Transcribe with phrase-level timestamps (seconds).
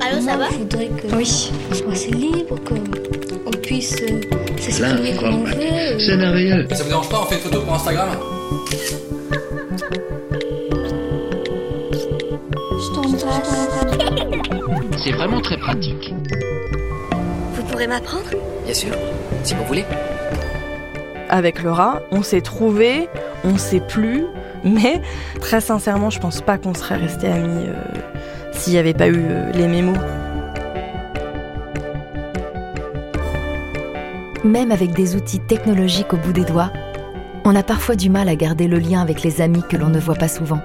[0.00, 1.50] Allô, ça va Je voudrais que oui.
[1.70, 4.20] on soit assez libre, qu'on puisse euh,
[4.60, 5.54] s'exprimer comme on veut.
[5.60, 5.98] euh.
[5.98, 6.66] C'est merveilleux.
[6.72, 8.08] Ça vous dérange pas, on fait une photo pour Instagram
[12.78, 13.68] Je t'embrasse.
[15.04, 16.14] C'est vraiment très pratique.
[17.54, 18.24] Vous pourrez m'apprendre?
[18.64, 18.92] Bien sûr,
[19.44, 19.84] si vous voulez.
[21.28, 23.08] Avec Laura, on s'est trouvé,
[23.44, 24.26] on s'est plus,
[24.64, 25.00] mais
[25.40, 27.74] très sincèrement, je pense pas qu'on serait restés amis euh,
[28.52, 29.98] s'il n'y avait pas eu euh, les mémos.
[34.44, 36.70] Même avec des outils technologiques au bout des doigts,
[37.44, 39.98] on a parfois du mal à garder le lien avec les amis que l'on ne
[39.98, 40.60] voit pas souvent.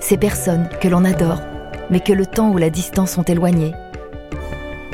[0.00, 1.40] Ces personnes que l'on adore,
[1.88, 3.74] mais que le temps ou la distance ont éloignées.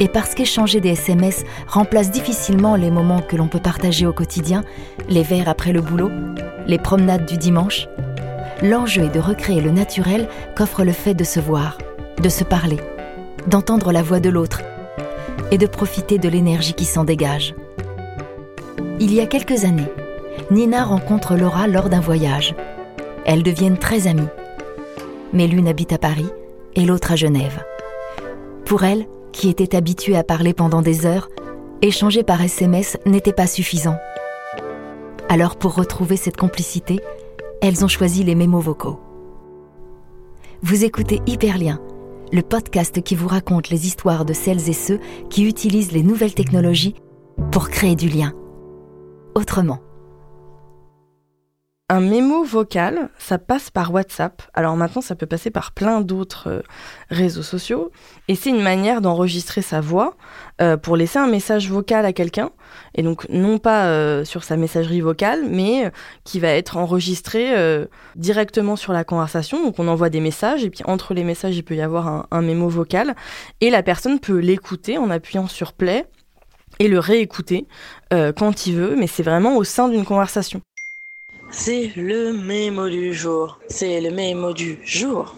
[0.00, 4.64] Et parce qu'échanger des SMS remplace difficilement les moments que l'on peut partager au quotidien,
[5.08, 6.10] les verres après le boulot,
[6.66, 7.86] les promenades du dimanche,
[8.62, 11.76] l'enjeu est de recréer le naturel qu'offre le fait de se voir,
[12.22, 12.78] de se parler,
[13.46, 14.62] d'entendre la voix de l'autre
[15.50, 17.54] et de profiter de l'énergie qui s'en dégage.
[19.00, 19.90] Il y a quelques années,
[20.50, 22.54] Nina rencontre Laura lors d'un voyage.
[23.26, 24.28] Elles deviennent très amies.
[25.32, 26.28] Mais l'une habite à Paris
[26.74, 27.62] et l'autre à Genève.
[28.64, 31.28] Pour elle, qui était habituée à parler pendant des heures,
[31.82, 33.96] échanger par SMS n'était pas suffisant.
[35.28, 37.00] Alors pour retrouver cette complicité,
[37.62, 38.98] elles ont choisi les mémos vocaux.
[40.62, 41.80] Vous écoutez Hyperlien,
[42.32, 46.34] le podcast qui vous raconte les histoires de celles et ceux qui utilisent les nouvelles
[46.34, 46.94] technologies
[47.50, 48.34] pour créer du lien.
[49.34, 49.80] Autrement.
[51.92, 54.42] Un mémo vocal, ça passe par WhatsApp.
[54.54, 56.62] Alors maintenant, ça peut passer par plein d'autres euh,
[57.10, 57.90] réseaux sociaux.
[58.28, 60.16] Et c'est une manière d'enregistrer sa voix
[60.62, 62.52] euh, pour laisser un message vocal à quelqu'un.
[62.94, 65.90] Et donc, non pas euh, sur sa messagerie vocale, mais
[66.22, 67.52] qui va être enregistré
[68.14, 69.60] directement sur la conversation.
[69.60, 70.62] Donc, on envoie des messages.
[70.62, 73.16] Et puis, entre les messages, il peut y avoir un, un mémo vocal.
[73.60, 76.06] Et la personne peut l'écouter en appuyant sur play
[76.78, 77.66] et le réécouter
[78.12, 78.94] quand il veut.
[78.96, 80.62] Mais c'est vraiment au sein d'une conversation.
[81.52, 83.58] C'est le mémo du jour.
[83.68, 85.34] C'est le mémo du jour.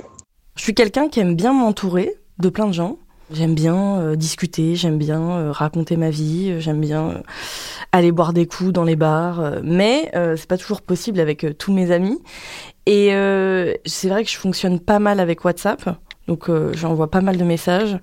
[0.57, 2.99] Je suis quelqu'un qui aime bien m'entourer de plein de gens.
[3.33, 7.23] J'aime bien euh, discuter, j'aime bien euh, raconter ma vie, euh, j'aime bien
[7.93, 11.91] aller boire des coups dans les bars, mais c'est pas toujours possible avec tous mes
[11.91, 12.21] amis.
[12.87, 13.09] Et
[13.85, 15.99] c'est vrai que je fonctionne pas mal avec WhatsApp.
[16.27, 17.99] Donc j'envoie pas mal de messages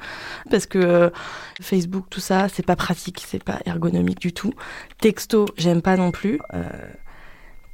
[0.52, 1.12] parce que
[1.60, 4.54] Facebook tout ça c'est pas pratique, c'est pas ergonomique du tout.
[5.00, 6.40] Texto j'aime pas non plus.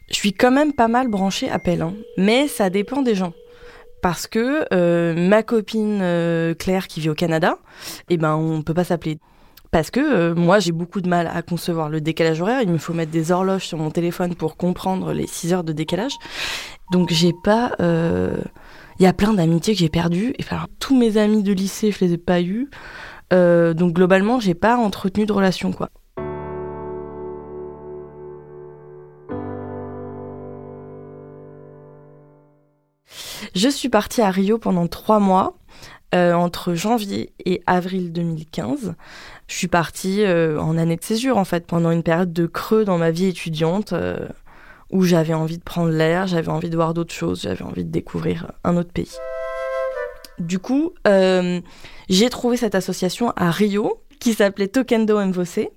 [0.10, 1.94] Je suis quand même pas mal branchée appel, hein.
[2.18, 3.34] mais ça dépend des gens
[4.06, 7.58] parce que euh, ma copine euh, Claire qui vit au Canada,
[8.08, 9.18] eh ben on peut pas s'appeler.
[9.72, 12.78] Parce que euh, moi j'ai beaucoup de mal à concevoir le décalage horaire, il me
[12.78, 16.14] faut mettre des horloges sur mon téléphone pour comprendre les 6 heures de décalage.
[16.92, 21.18] Donc j'ai pas il y a plein d'amitiés que j'ai perdues et alors tous mes
[21.18, 22.70] amis de lycée, je les ai pas eus.
[23.32, 25.90] Donc globalement, j'ai pas entretenu de relation quoi.
[33.56, 35.58] Je suis partie à Rio pendant trois mois,
[36.14, 38.96] euh, entre janvier et avril 2015.
[39.48, 42.84] Je suis partie euh, en année de césure, en fait, pendant une période de creux
[42.84, 44.28] dans ma vie étudiante, euh,
[44.92, 47.92] où j'avais envie de prendre l'air, j'avais envie de voir d'autres choses, j'avais envie de
[47.92, 49.16] découvrir un autre pays.
[50.38, 55.70] Du coup, j'ai trouvé cette association à Rio, qui s'appelait Tokendo Mvose.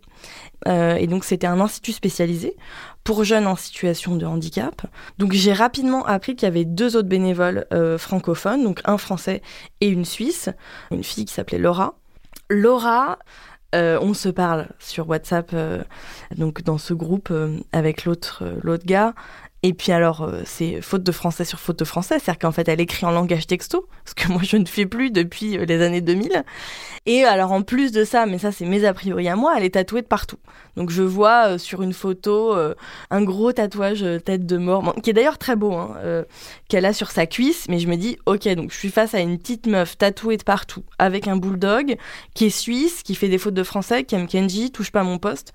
[0.66, 2.56] Euh, et donc c'était un institut spécialisé
[3.04, 4.82] pour jeunes en situation de handicap.
[5.18, 9.42] Donc j'ai rapidement appris qu'il y avait deux autres bénévoles euh, francophones, donc un français
[9.80, 10.50] et une suisse,
[10.90, 11.94] une fille qui s'appelait Laura.
[12.50, 13.18] Laura,
[13.74, 15.54] euh, on se parle sur WhatsApp,
[16.36, 17.32] donc dans ce groupe
[17.72, 19.14] avec l'autre l'autre gars.
[19.64, 22.68] Et puis alors, euh, c'est faute de français sur faute de français, c'est-à-dire qu'en fait,
[22.68, 25.82] elle écrit en langage texto, ce que moi je ne fais plus depuis euh, les
[25.82, 26.44] années 2000.
[27.06, 29.64] Et alors en plus de ça, mais ça c'est mes a priori à moi, elle
[29.64, 30.38] est tatouée de partout.
[30.76, 32.54] Donc je vois euh, sur une photo
[33.10, 35.96] un gros tatouage tête de mort, qui est d'ailleurs très beau, hein,
[36.68, 37.66] qu'elle a sur sa cuisse.
[37.68, 40.42] Mais je me dis, ok, donc je suis face à une petite meuf tatouée de
[40.42, 41.96] partout, avec un bulldog
[42.34, 45.18] qui est suisse, qui fait des fautes de français, qui aime Kenji, touche pas mon
[45.18, 45.52] poste.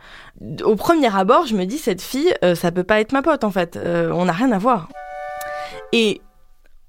[0.63, 3.51] Au premier abord, je me dis, cette fille, ça peut pas être ma pote en
[3.51, 3.77] fait.
[3.93, 4.89] Euh, on n'a rien à voir.
[5.91, 6.21] Et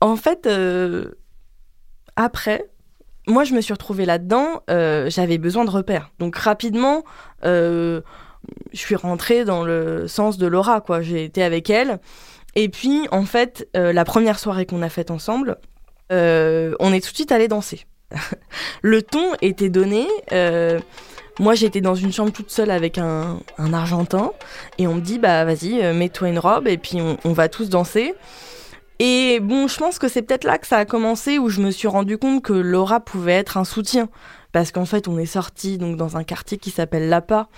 [0.01, 1.11] en fait, euh,
[2.17, 2.67] après,
[3.27, 6.11] moi, je me suis retrouvée là-dedans, euh, j'avais besoin de repères.
[6.19, 7.05] Donc rapidement,
[7.43, 8.03] je
[8.73, 11.03] suis rentrée dans le sens de Laura, quoi.
[11.03, 11.99] J'ai été avec elle.
[12.55, 15.59] Et puis, en fait, la première soirée qu'on a faite ensemble,
[16.11, 17.87] on est tout de suite allé danser.
[18.83, 20.07] le ton était donné.
[21.41, 24.33] Moi, j'étais dans une chambre toute seule avec un, Argentin.
[24.79, 27.69] Et on me dit, bah vas-y, euh, mets-toi une robe et puis on, va tous
[27.69, 28.15] danser.
[29.01, 31.73] Et bon, je pense que c'est peut-être là que ça a commencé où je me
[31.73, 34.09] suis rendu compte que Laura pouvait être un soutien.
[34.53, 37.49] Parce qu'en fait, on est sorti donc dans un quartier qui s'appelle Lapa,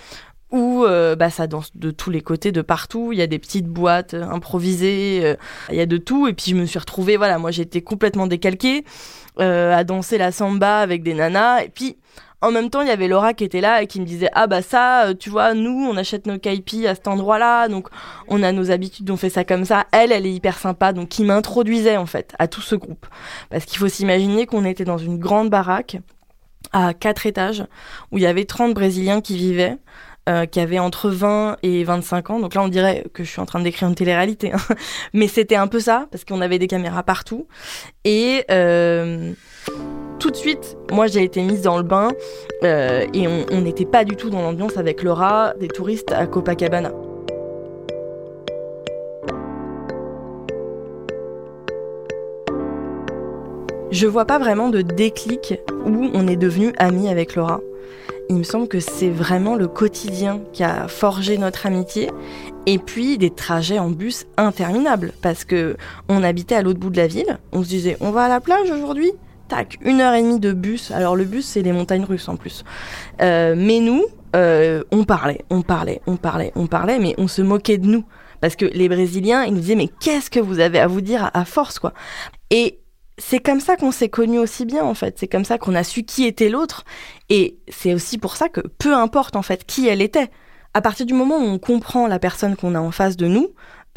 [0.49, 3.11] où euh, bah, ça danse de tous les côtés, de partout.
[3.13, 5.35] Il y a des petites boîtes euh, improvisées,
[5.69, 6.27] il y a de tout.
[6.27, 8.83] Et puis je me suis retrouvée, voilà, moi j'étais complètement décalquée
[9.39, 11.61] à danser la samba avec des nanas.
[11.61, 11.97] Et puis
[12.41, 14.47] en même temps, il y avait Laura qui était là et qui me disait ah
[14.47, 17.87] bah ça, tu vois, nous on achète nos kaipis à cet endroit-là, donc
[18.27, 19.87] on a nos habitudes, on fait ça comme ça.
[19.91, 23.07] Elle, elle est hyper sympa, donc qui m'introduisait en fait à tout ce groupe,
[23.49, 25.97] parce qu'il faut s'imaginer qu'on était dans une grande baraque
[26.73, 27.63] à quatre étages
[28.11, 29.77] où il y avait 30 Brésiliens qui vivaient.
[30.27, 32.39] Euh, qui avaient entre 20 et 25 ans.
[32.41, 34.51] Donc là, on dirait que je suis en train de décrire une télé-réalité.
[34.51, 34.57] Hein.
[35.13, 37.47] Mais c'était un peu ça, parce qu'on avait des caméras partout.
[38.03, 39.31] Et euh,
[40.19, 42.09] tout de suite, moi, j'ai été mise dans le bain.
[42.63, 46.91] Euh, et on n'était pas du tout dans l'ambiance avec Laura, des touristes à Copacabana.
[53.89, 55.55] Je vois pas vraiment de déclic
[55.85, 57.61] où on est devenu amis avec Laura.
[58.29, 62.11] Il me semble que c'est vraiment le quotidien qui a forgé notre amitié
[62.65, 65.77] et puis des trajets en bus interminables parce que
[66.09, 67.39] on habitait à l'autre bout de la ville.
[67.53, 69.13] On se disait on va à la plage aujourd'hui?
[69.47, 70.91] Tac, une heure et demie de bus.
[70.91, 72.63] Alors le bus c'est les montagnes russes en plus.
[73.21, 74.05] Euh, mais nous,
[74.35, 78.03] euh, on parlait, on parlait, on parlait, on parlait, mais on se moquait de nous
[78.41, 81.31] parce que les Brésiliens ils nous disaient mais qu'est-ce que vous avez à vous dire
[81.33, 81.93] à, force quoi?
[82.49, 82.79] Et
[83.17, 85.17] c'est comme ça qu'on s'est connus aussi bien en fait.
[85.17, 86.85] C'est comme ça qu'on a su qui était l'autre.
[87.29, 90.29] Et c'est aussi pour ça que peu importe en fait qui elle était.
[90.73, 93.47] À partir du moment où on comprend la personne qu'on a en face de nous,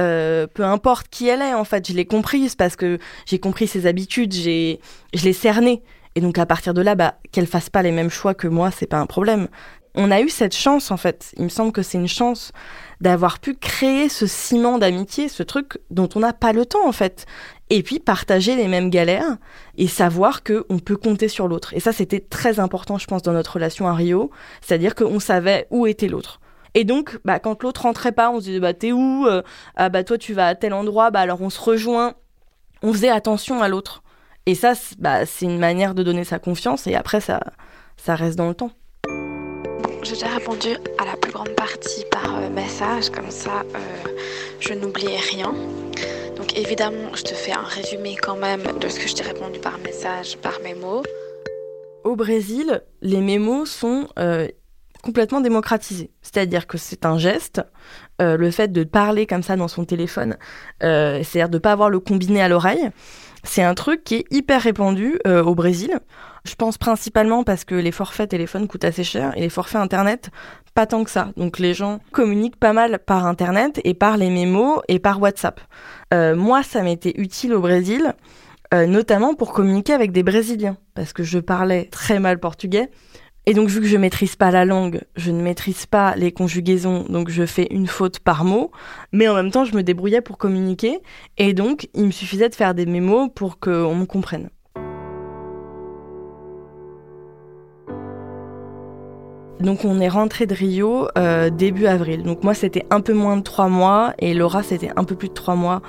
[0.01, 3.67] euh, peu importe qui elle est en fait, je l'ai comprise parce que j'ai compris
[3.67, 4.81] ses habitudes, j'ai,
[5.15, 5.83] je l'ai cernée.
[6.17, 8.71] Et donc à partir de là, bah, qu'elle fasse pas les mêmes choix que moi,
[8.71, 9.49] c'est pas un problème.
[9.95, 11.33] On a eu cette chance en fait.
[11.37, 12.53] Il me semble que c'est une chance
[13.01, 16.93] d'avoir pu créer ce ciment d'amitié, ce truc dont on n'a pas le temps en
[16.93, 17.27] fait
[17.71, 19.39] et puis partager les mêmes galères
[19.79, 21.73] et savoir que on peut compter sur l'autre.
[21.75, 24.31] Et ça, c'était très important, je pense, dans notre relation à Rio,
[24.61, 26.41] c'est-à-dire qu'on savait où était l'autre.
[26.75, 29.43] Et donc, bah, quand l'autre rentrait pas, on se disait bah t'es où euh,
[29.77, 32.15] Ah bah toi tu vas à tel endroit, bah alors on se rejoint.
[32.83, 34.03] On faisait attention à l'autre.
[34.47, 37.41] Et ça, bah, c'est une manière de donner sa confiance et après ça,
[37.97, 38.71] ça reste dans le temps.
[40.03, 40.69] Je t'ai répondu
[40.99, 44.11] à la plus grande partie par euh, message, comme ça euh,
[44.59, 45.55] je n'oubliais rien.
[46.37, 49.61] Donc évidemment, je te fais un résumé quand même de ce que je t'ai répondu
[49.61, 51.03] par message, par mémo.
[52.03, 54.49] Au Brésil, les mémos sont euh,
[55.01, 56.11] complètement démocratisés.
[56.23, 57.63] C'est-à-dire que c'est un geste,
[58.21, 60.37] euh, le fait de parler comme ça dans son téléphone,
[60.83, 62.91] euh, c'est-à-dire de ne pas avoir le combiné à l'oreille,
[63.43, 65.99] c'est un truc qui est hyper répandu au Brésil.
[66.45, 70.31] Je pense principalement parce que les forfaits téléphones coûtent assez cher et les forfaits internet
[70.75, 71.31] pas tant que ça.
[71.37, 75.61] Donc les gens communiquent pas mal par internet et par les mémos et par WhatsApp.
[76.15, 78.15] Euh, moi, ça m'était utile au Brésil,
[78.73, 82.91] euh, notamment pour communiquer avec des Brésiliens parce que je parlais très mal portugais.
[83.51, 87.05] Et donc, vu que je maîtrise pas la langue, je ne maîtrise pas les conjugaisons,
[87.09, 88.71] donc je fais une faute par mot,
[89.11, 91.01] mais en même temps, je me débrouillais pour communiquer,
[91.37, 94.51] et donc, il me suffisait de faire des mémos pour qu'on me comprenne.
[99.59, 102.23] Donc on est rentré de Rio euh, début avril.
[102.23, 105.29] Donc moi c'était un peu moins de trois mois et Laura c'était un peu plus
[105.29, 105.83] de trois mois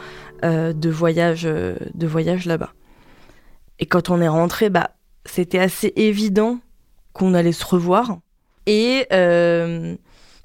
[0.44, 2.74] euh, de voyage, euh, de voyage là-bas.
[3.80, 4.90] Et quand on est rentré, bah
[5.26, 6.60] c'était assez évident
[7.14, 8.18] qu'on allait se revoir.
[8.66, 9.08] Et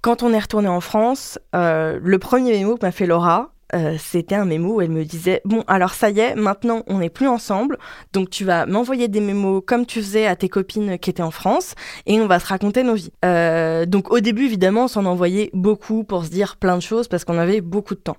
[0.03, 4.37] quand on est retourné en France, le premier mémo que m'a fait Laura, euh, c'était
[4.37, 7.27] un mémo où elle me disait bon alors ça y est maintenant on n'est plus
[7.27, 7.79] ensemble.
[8.13, 11.31] Donc tu vas m'envoyer des mémos comme tu faisais à tes copines qui étaient en
[11.31, 11.75] France
[12.07, 13.13] et on va se raconter nos vies.
[13.25, 17.09] Euh, donc au début évidemment on s'en envoyait beaucoup pour se dire plein de choses
[17.09, 18.19] parce qu'on avait beaucoup de temps.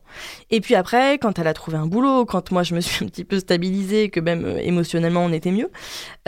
[0.51, 3.07] Et puis après quand elle a trouvé un boulot quand moi je me suis un
[3.07, 5.69] petit peu stabilisée que même euh, émotionnellement on était mieux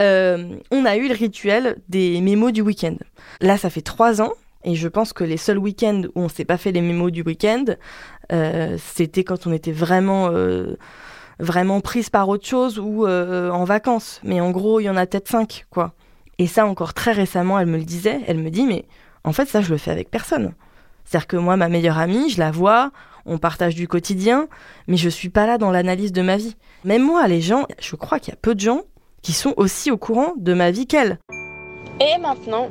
[0.00, 2.96] on a eu le rituel des mémos du week-end.
[3.40, 4.32] Là ça fait trois ans
[4.64, 7.22] et je pense que les seuls week-ends où on s'est pas fait les mémos du
[7.22, 7.64] week-end,
[8.32, 10.76] euh, c'était quand on était vraiment euh,
[11.38, 14.20] vraiment prise par autre chose ou euh, en vacances.
[14.22, 15.94] Mais en gros, il y en a peut-être cinq, quoi.
[16.38, 18.20] Et ça, encore très récemment, elle me le disait.
[18.26, 18.86] Elle me dit, mais
[19.24, 20.54] en fait, ça, je le fais avec personne.
[21.04, 22.92] C'est-à-dire que moi, ma meilleure amie, je la vois,
[23.26, 24.48] on partage du quotidien,
[24.86, 26.56] mais je suis pas là dans l'analyse de ma vie.
[26.84, 28.82] Même moi, les gens, je crois qu'il y a peu de gens
[29.22, 31.18] qui sont aussi au courant de ma vie qu'elle.
[32.00, 32.70] Et maintenant,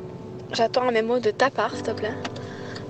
[0.52, 2.14] j'attends un mémo de ta part, s'il te plaît.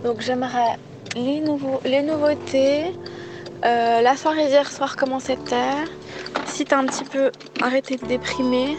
[0.05, 0.79] Donc j'aimerais
[1.17, 1.43] les,
[1.85, 2.85] les nouveautés,
[3.65, 5.75] euh, la soirée d'hier soir, comment c'était,
[6.47, 8.77] si t'as un petit peu arrêté de déprimer,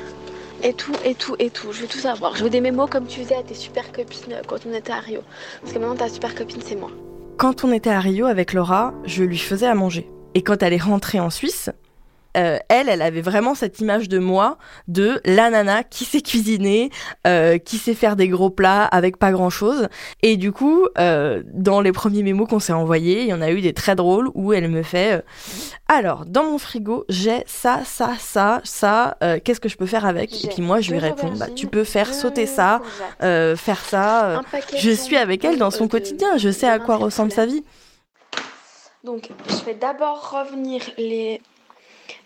[0.63, 1.71] et tout, et tout, et tout.
[1.71, 2.35] Je veux tout savoir.
[2.35, 4.99] Je veux des mémos comme tu faisais à tes super copines quand on était à
[4.99, 5.21] Rio.
[5.61, 6.91] Parce que maintenant, ta super copine, c'est moi.
[7.37, 10.09] Quand on était à Rio avec Laura, je lui faisais à manger.
[10.33, 11.69] Et quand elle est rentrée en Suisse,
[12.37, 14.57] euh, elle, elle avait vraiment cette image de moi,
[14.87, 16.89] de la nana qui sait cuisiner,
[17.27, 19.87] euh, qui sait faire des gros plats avec pas grand chose.
[20.21, 23.51] Et du coup, euh, dans les premiers mémos qu'on s'est envoyés, il y en a
[23.51, 25.23] eu des très drôles où elle me fait
[25.87, 30.43] Alors, dans mon frigo, j'ai ça, ça, ça, ça, qu'est-ce que je peux faire avec?
[30.45, 32.81] Et puis moi, je lui réponds bah, Tu peux faire sauter ça,
[33.19, 34.41] faire ça.
[34.77, 37.63] Je suis avec elle dans son quotidien, je sais à quoi ressemble sa vie.
[39.03, 41.41] Donc, je vais d'abord revenir les,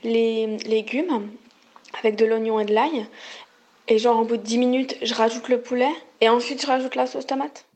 [0.05, 1.29] les légumes
[2.00, 3.07] avec de l'oignon et de l'ail.
[3.88, 5.91] Et genre, au bout de 10 minutes, je rajoute le poulet.
[6.21, 7.67] Et ensuite, je rajoute la sauce tomate.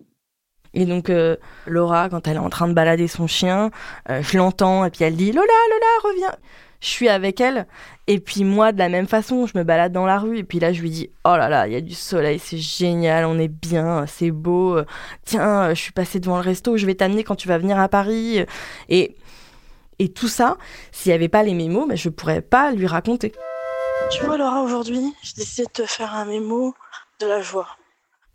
[0.73, 3.71] Et donc euh, Laura, quand elle est en train de balader son chien,
[4.09, 6.35] euh, je l'entends et puis elle dit Lola, Lola, reviens.
[6.79, 7.67] Je suis avec elle
[8.07, 10.59] et puis moi de la même façon, je me balade dans la rue et puis
[10.59, 13.37] là je lui dis oh là là, il y a du soleil, c'est génial, on
[13.39, 14.79] est bien, c'est beau.
[15.25, 17.79] Tiens, euh, je suis passée devant le resto, je vais t'amener quand tu vas venir
[17.79, 18.45] à Paris.
[18.89, 19.15] Et
[19.99, 20.57] et tout ça,
[20.91, 23.33] s'il n'y avait pas les mémos, mais je pourrais pas lui raconter.
[24.11, 26.73] Tu vois, Laura, aujourd'hui, j'ai décidé de te faire un mémo
[27.19, 27.67] de la joie.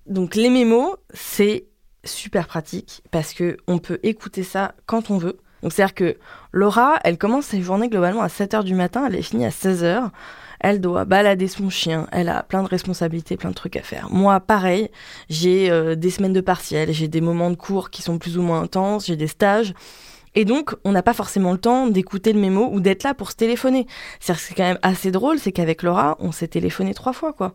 [0.06, 1.66] Donc les mémos, c'est
[2.04, 5.38] super pratique parce que on peut écouter ça quand on veut.
[5.62, 6.16] Donc c'est-à-dire que
[6.52, 10.10] Laura, elle commence ses journées globalement à 7h du matin, elle est finie à 16h.
[10.60, 14.08] Elle doit balader son chien, elle a plein de responsabilités, plein de trucs à faire.
[14.10, 14.90] Moi, pareil,
[15.28, 18.42] j'ai euh, des semaines de partiels, j'ai des moments de cours qui sont plus ou
[18.42, 19.74] moins intenses, j'ai des stages.
[20.34, 23.30] Et donc, on n'a pas forcément le temps d'écouter le mémo ou d'être là pour
[23.30, 23.86] se téléphoner.
[24.20, 27.32] C'est-à-dire que c'est quand même assez drôle, c'est qu'avec Laura, on s'est téléphoné trois fois,
[27.32, 27.54] quoi.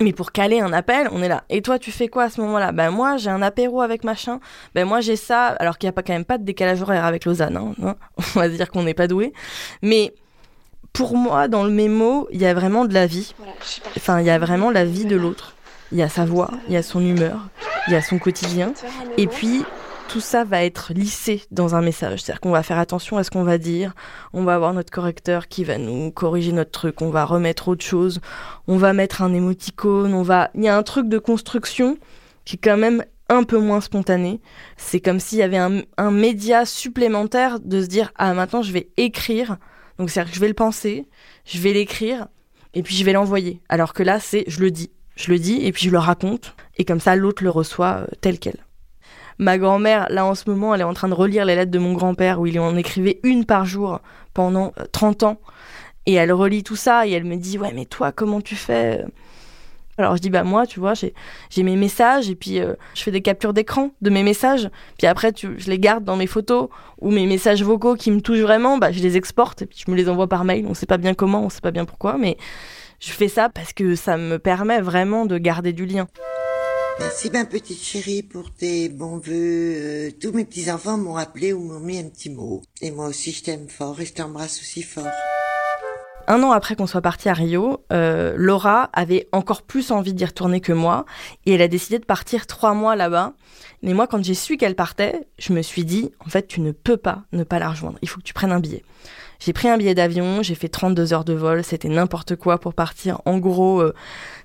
[0.00, 1.44] Mais pour caler un appel, on est là.
[1.48, 2.72] Et toi, tu fais quoi à ce moment-là?
[2.72, 4.40] Ben moi, j'ai un apéro avec machin.
[4.74, 5.46] Ben moi, j'ai ça.
[5.46, 7.56] Alors qu'il n'y a pas quand même pas de décalage horaire avec Lausanne.
[7.56, 7.96] Hein, hein.
[8.36, 9.32] On va se dire qu'on n'est pas doué.
[9.80, 10.12] Mais
[10.92, 13.34] pour moi, dans le mémo, il y a vraiment de la vie.
[13.38, 13.54] Voilà.
[13.96, 15.54] Enfin, il y a vraiment la vie de l'autre.
[15.92, 17.46] Il y a sa voix, il y a son humeur,
[17.86, 18.72] il y a son quotidien.
[19.16, 19.64] Et puis,
[20.08, 22.22] tout ça va être lissé dans un message.
[22.22, 23.94] C'est-à-dire qu'on va faire attention à ce qu'on va dire.
[24.32, 27.02] On va avoir notre correcteur qui va nous corriger notre truc.
[27.02, 28.20] On va remettre autre chose.
[28.68, 30.14] On va mettre un émoticône.
[30.14, 30.50] On va.
[30.54, 31.98] Il y a un truc de construction
[32.44, 34.40] qui est quand même un peu moins spontané.
[34.76, 38.72] C'est comme s'il y avait un, un média supplémentaire de se dire ah maintenant je
[38.72, 39.56] vais écrire.
[39.98, 41.08] Donc c'est-à-dire que je vais le penser,
[41.44, 42.28] je vais l'écrire
[42.74, 43.60] et puis je vais l'envoyer.
[43.68, 46.54] Alors que là c'est je le dis, je le dis et puis je le raconte
[46.76, 48.65] et comme ça l'autre le reçoit euh, tel quel.
[49.38, 51.78] Ma grand-mère, là en ce moment, elle est en train de relire les lettres de
[51.78, 54.00] mon grand-père où il en écrivait une par jour
[54.32, 55.40] pendant euh, 30 ans.
[56.06, 59.04] Et elle relit tout ça et elle me dit Ouais, mais toi, comment tu fais
[59.98, 63.10] Alors je dis Bah, moi, tu vois, j'ai mes messages et puis euh, je fais
[63.10, 64.70] des captures d'écran de mes messages.
[64.96, 66.68] Puis après, tu, je les garde dans mes photos
[67.00, 69.90] ou mes messages vocaux qui me touchent vraiment, bah, je les exporte et puis je
[69.90, 70.64] me les envoie par mail.
[70.68, 72.38] On sait pas bien comment, on sait pas bien pourquoi, mais
[73.00, 76.06] je fais ça parce que ça me permet vraiment de garder du lien.
[76.98, 79.32] Merci ma petite chérie pour tes bons voeux.
[79.34, 82.62] Euh, tous mes petits enfants m'ont appelé ou m'ont mis un petit mot.
[82.80, 85.06] Et moi aussi je t'aime fort et je t'embrasse aussi fort.
[86.28, 90.24] Un an après qu'on soit parti à Rio, euh, Laura avait encore plus envie d'y
[90.24, 91.04] retourner que moi
[91.44, 93.34] et elle a décidé de partir trois mois là-bas.
[93.82, 96.72] Mais moi, quand j'ai su qu'elle partait, je me suis dit, en fait, tu ne
[96.72, 97.98] peux pas ne pas la rejoindre.
[98.02, 98.82] Il faut que tu prennes un billet.
[99.38, 102.74] J'ai pris un billet d'avion, j'ai fait 32 heures de vol, c'était n'importe quoi pour
[102.74, 103.20] partir.
[103.24, 103.94] En gros, euh,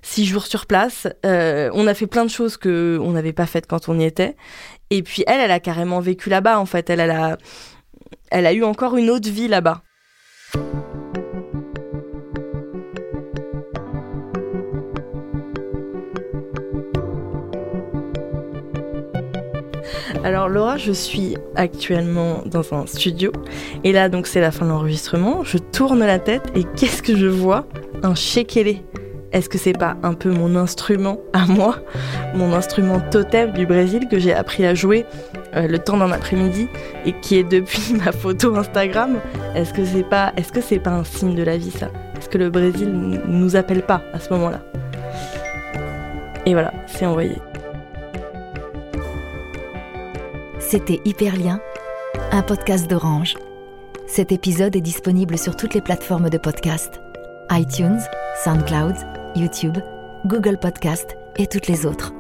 [0.02, 1.08] six jours sur place.
[1.26, 4.04] Euh, on a fait plein de choses que on n'avait pas faites quand on y
[4.04, 4.36] était.
[4.90, 6.60] Et puis elle, elle a carrément vécu là-bas.
[6.60, 7.38] En fait, elle, elle a,
[8.30, 9.82] elle a eu encore une autre vie là-bas.
[20.24, 23.32] Alors Laura, je suis actuellement dans un studio
[23.84, 25.44] et là donc c'est la fin de l'enregistrement.
[25.44, 27.66] Je tourne la tête et qu'est-ce que je vois?
[28.04, 28.84] Un shekélé.
[29.32, 31.78] Est-ce que c'est pas un peu mon instrument à moi,
[32.36, 35.06] mon instrument totem du Brésil que j'ai appris à jouer
[35.56, 36.68] euh, le temps d'un après-midi
[37.06, 39.18] et qui est depuis ma photo Instagram
[39.56, 41.90] Est-ce que c'est pas, est-ce que c'est pas un signe de la vie ça?
[42.18, 42.92] Est-ce que le Brésil
[43.28, 44.62] nous appelle pas à ce moment-là?
[46.46, 47.38] Et voilà, c'est envoyé.
[50.62, 51.60] C'était Hyperlien,
[52.32, 53.36] un podcast d'Orange.
[54.08, 57.02] Cet épisode est disponible sur toutes les plateformes de podcast
[57.50, 58.00] iTunes,
[58.44, 58.96] SoundCloud,
[59.36, 59.78] YouTube,
[60.26, 62.14] Google Podcast et toutes les autres.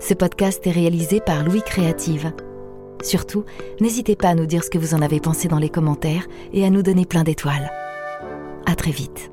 [0.00, 2.32] Ce podcast est réalisé par Louis Créative.
[3.02, 3.44] Surtout,
[3.80, 6.66] n'hésitez pas à nous dire ce que vous en avez pensé dans les commentaires et
[6.66, 7.70] à nous donner plein d'étoiles.
[8.66, 9.30] À très vite.